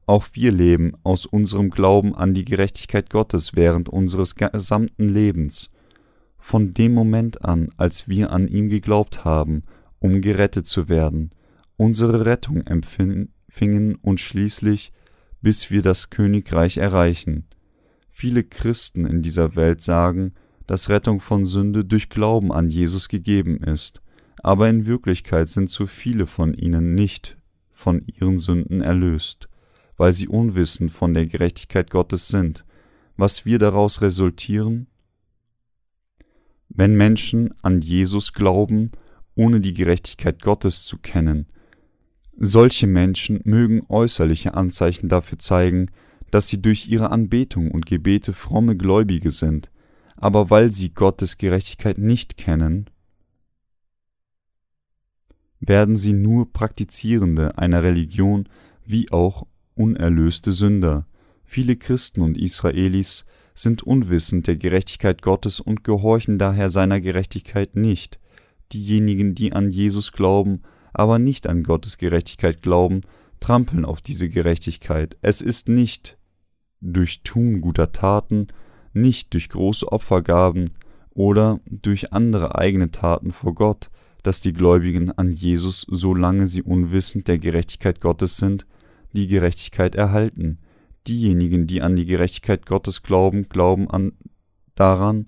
[0.05, 5.71] Auch wir leben aus unserem Glauben an die Gerechtigkeit Gottes während unseres gesamten Lebens.
[6.37, 9.63] Von dem Moment an, als wir an ihm geglaubt haben,
[9.97, 11.31] um gerettet zu werden,
[11.77, 14.93] unsere Rettung empfingen und schließlich
[15.41, 17.47] bis wir das Königreich erreichen.
[18.11, 20.35] Viele Christen in dieser Welt sagen,
[20.67, 24.03] dass Rettung von Sünde durch Glauben an Jesus gegeben ist,
[24.43, 27.37] aber in Wirklichkeit sind so viele von ihnen nicht
[27.71, 29.49] von ihren Sünden erlöst,
[29.97, 32.65] weil sie unwissend von der Gerechtigkeit Gottes sind.
[33.17, 34.87] Was wir daraus resultieren?
[36.69, 38.91] Wenn Menschen an Jesus glauben,
[39.35, 41.47] ohne die Gerechtigkeit Gottes zu kennen,
[42.37, 45.87] solche Menschen mögen äußerliche Anzeichen dafür zeigen,
[46.31, 49.69] dass sie durch ihre Anbetung und Gebete fromme Gläubige sind,
[50.15, 52.89] aber weil sie Gottes Gerechtigkeit nicht kennen,
[55.61, 58.49] werden sie nur Praktizierende einer Religion
[58.85, 59.45] wie auch
[59.75, 61.05] unerlöste Sünder.
[61.45, 68.19] Viele Christen und Israelis sind unwissend der Gerechtigkeit Gottes und gehorchen daher seiner Gerechtigkeit nicht.
[68.73, 73.01] Diejenigen, die an Jesus glauben, aber nicht an Gottes Gerechtigkeit glauben,
[73.39, 75.17] trampeln auf diese Gerechtigkeit.
[75.21, 76.17] Es ist nicht
[76.81, 78.47] durch Tun guter Taten,
[78.93, 80.71] nicht durch große Opfergaben
[81.11, 83.89] oder durch andere eigene Taten vor Gott,
[84.23, 88.65] dass die Gläubigen an Jesus, solange sie unwissend der Gerechtigkeit Gottes sind,
[89.13, 90.59] die Gerechtigkeit erhalten.
[91.07, 94.13] Diejenigen, die an die Gerechtigkeit Gottes glauben, glauben an
[94.75, 95.27] daran,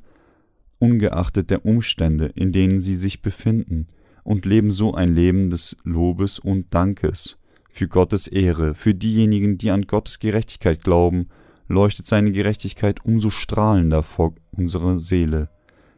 [0.79, 3.87] ungeachtet der Umstände, in denen sie sich befinden,
[4.23, 7.37] und leben so ein Leben des Lobes und Dankes
[7.69, 8.75] für Gottes Ehre.
[8.75, 11.27] Für diejenigen, die an Gottes Gerechtigkeit glauben,
[11.67, 15.49] leuchtet seine Gerechtigkeit umso strahlender vor unserer Seele.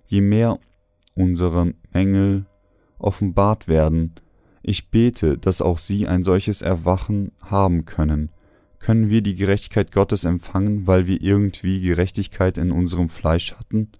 [0.05, 0.57] Je mehr
[1.15, 2.45] unsere Mängel
[2.99, 4.13] offenbart werden,
[4.67, 8.31] ich bete, dass auch sie ein solches Erwachen haben können.
[8.79, 13.91] Können wir die Gerechtigkeit Gottes empfangen, weil wir irgendwie Gerechtigkeit in unserem Fleisch hatten?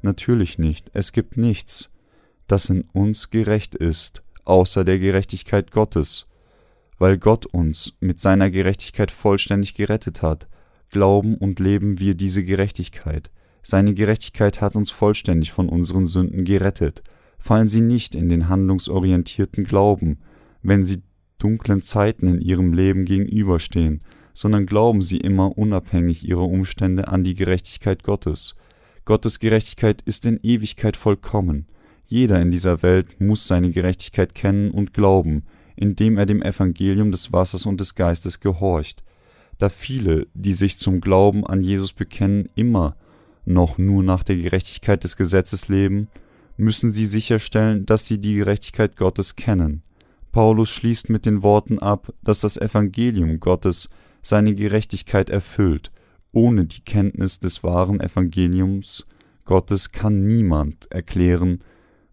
[0.00, 0.90] Natürlich nicht.
[0.94, 1.90] Es gibt nichts,
[2.46, 6.26] das in uns gerecht ist, außer der Gerechtigkeit Gottes.
[6.98, 10.46] Weil Gott uns mit seiner Gerechtigkeit vollständig gerettet hat,
[10.90, 13.30] glauben und leben wir diese Gerechtigkeit.
[13.62, 17.02] Seine Gerechtigkeit hat uns vollständig von unseren Sünden gerettet.
[17.42, 20.18] Fallen Sie nicht in den handlungsorientierten Glauben,
[20.62, 21.02] wenn Sie
[21.38, 24.00] dunklen Zeiten in Ihrem Leben gegenüberstehen,
[24.32, 28.54] sondern glauben Sie immer unabhängig Ihrer Umstände an die Gerechtigkeit Gottes.
[29.04, 31.66] Gottes Gerechtigkeit ist in Ewigkeit vollkommen.
[32.06, 35.42] Jeder in dieser Welt muss seine Gerechtigkeit kennen und glauben,
[35.74, 39.02] indem er dem Evangelium des Wassers und des Geistes gehorcht
[39.62, 42.96] da viele, die sich zum Glauben an Jesus bekennen, immer
[43.44, 46.08] noch nur nach der Gerechtigkeit des Gesetzes leben,
[46.62, 49.82] müssen sie sicherstellen, dass sie die Gerechtigkeit Gottes kennen.
[50.30, 53.90] Paulus schließt mit den Worten ab, dass das Evangelium Gottes
[54.22, 55.90] seine Gerechtigkeit erfüllt.
[56.32, 59.06] Ohne die Kenntnis des wahren Evangeliums
[59.44, 61.58] Gottes kann niemand erklären,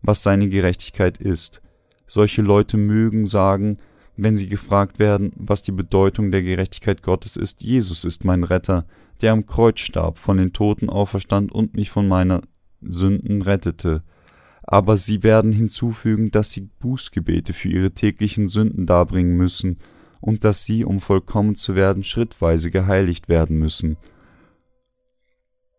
[0.01, 1.61] was seine Gerechtigkeit ist.
[2.07, 3.77] Solche Leute mögen sagen,
[4.17, 8.85] wenn sie gefragt werden, was die Bedeutung der Gerechtigkeit Gottes ist, Jesus ist mein Retter,
[9.21, 12.41] der am Kreuz starb, von den Toten auferstand und mich von meiner
[12.81, 14.03] Sünden rettete.
[14.71, 19.77] Aber sie werden hinzufügen, dass sie Bußgebete für ihre täglichen Sünden darbringen müssen
[20.21, 23.97] und dass sie, um vollkommen zu werden, schrittweise geheiligt werden müssen.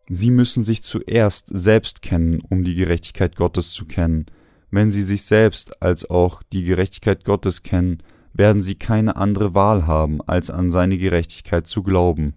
[0.08, 4.26] Sie müssen sich zuerst selbst kennen, um die Gerechtigkeit Gottes zu kennen.
[4.72, 7.98] Wenn sie sich selbst als auch die Gerechtigkeit Gottes kennen,
[8.32, 12.34] werden sie keine andere Wahl haben, als an seine Gerechtigkeit zu glauben.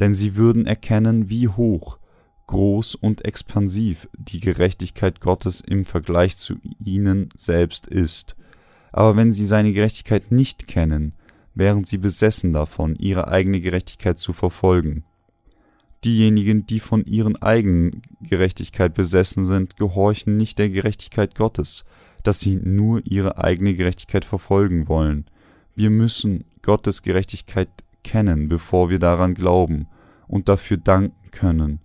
[0.00, 2.00] Denn sie würden erkennen, wie hoch,
[2.46, 8.36] groß und expansiv die Gerechtigkeit Gottes im Vergleich zu ihnen selbst ist.
[8.92, 11.14] Aber wenn sie seine Gerechtigkeit nicht kennen,
[11.54, 15.04] wären sie besessen davon, ihre eigene Gerechtigkeit zu verfolgen.
[16.04, 21.84] Diejenigen, die von ihren eigenen Gerechtigkeit besessen sind, gehorchen nicht der Gerechtigkeit Gottes,
[22.22, 25.26] dass sie nur ihre eigene Gerechtigkeit verfolgen wollen.
[25.74, 27.68] Wir müssen Gottes Gerechtigkeit
[28.02, 29.86] kennen, bevor wir daran glauben
[30.28, 31.80] und dafür danken können.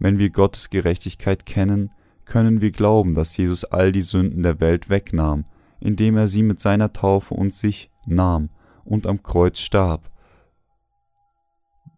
[0.00, 1.90] Wenn wir Gottes Gerechtigkeit kennen,
[2.24, 5.44] können wir glauben, dass Jesus all die Sünden der Welt wegnahm,
[5.78, 8.48] indem er sie mit seiner Taufe und sich nahm
[8.84, 10.10] und am Kreuz starb.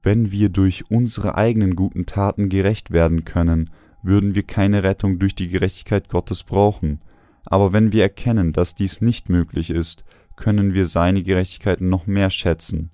[0.03, 3.71] Wenn wir durch unsere eigenen guten Taten gerecht werden können,
[4.03, 7.01] würden wir keine Rettung durch die Gerechtigkeit Gottes brauchen,
[7.45, 12.31] aber wenn wir erkennen, dass dies nicht möglich ist, können wir seine Gerechtigkeit noch mehr
[12.31, 12.91] schätzen.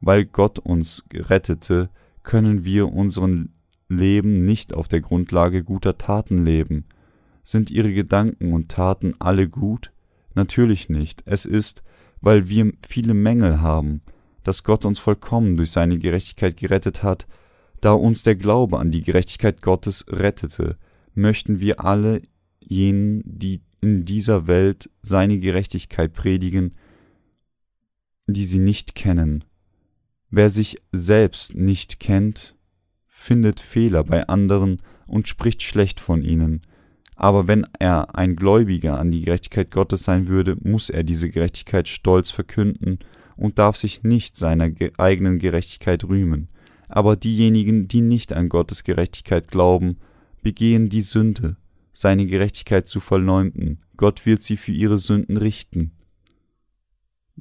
[0.00, 1.90] Weil Gott uns rettete,
[2.24, 3.52] können wir unseren
[3.88, 6.84] Leben nicht auf der Grundlage guter Taten leben.
[7.42, 9.92] Sind ihre Gedanken und Taten alle gut?
[10.34, 11.22] Natürlich nicht.
[11.24, 11.82] Es ist,
[12.20, 14.02] weil wir viele Mängel haben,
[14.44, 17.26] dass Gott uns vollkommen durch seine Gerechtigkeit gerettet hat,
[17.80, 20.76] da uns der Glaube an die Gerechtigkeit Gottes rettete,
[21.14, 22.22] möchten wir alle
[22.60, 26.74] jenen, die in dieser Welt seine Gerechtigkeit predigen,
[28.26, 29.44] die sie nicht kennen.
[30.30, 32.57] Wer sich selbst nicht kennt,
[33.28, 36.62] findet Fehler bei anderen und spricht schlecht von ihnen.
[37.14, 41.88] Aber wenn er ein Gläubiger an die Gerechtigkeit Gottes sein würde, muss er diese Gerechtigkeit
[41.88, 43.00] stolz verkünden
[43.36, 46.48] und darf sich nicht seiner eigenen Gerechtigkeit rühmen.
[46.88, 49.98] Aber diejenigen, die nicht an Gottes Gerechtigkeit glauben,
[50.42, 51.58] begehen die Sünde
[51.92, 53.84] seine Gerechtigkeit zu verleumden.
[53.98, 55.92] Gott wird sie für ihre Sünden richten.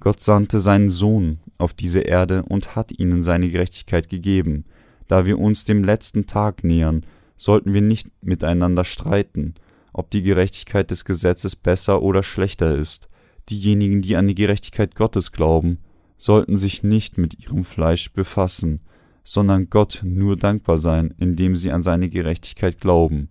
[0.02, 4.66] Gott sandte seinen Sohn auf diese Erde und hat ihnen seine Gerechtigkeit gegeben.
[5.08, 7.06] Da wir uns dem letzten Tag nähern,
[7.36, 9.56] sollten wir nicht miteinander streiten,
[9.94, 13.10] ob die Gerechtigkeit des Gesetzes besser oder schlechter ist.
[13.50, 15.80] Diejenigen, die an die Gerechtigkeit Gottes glauben,
[16.18, 18.82] sollten sich nicht mit ihrem Fleisch befassen,
[19.24, 23.30] sondern Gott nur dankbar sein, indem sie an seine Gerechtigkeit glauben.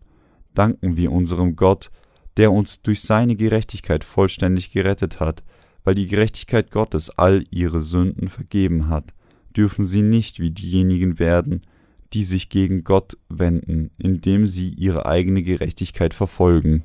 [0.55, 1.91] Danken wir unserem Gott,
[2.37, 5.43] der uns durch seine Gerechtigkeit vollständig gerettet hat,
[5.85, 9.15] weil die Gerechtigkeit Gottes all ihre Sünden vergeben hat,
[9.57, 11.63] dürfen sie nicht wie diejenigen werden,
[12.13, 16.85] die sich gegen Gott wenden, indem sie ihre eigene Gerechtigkeit verfolgen.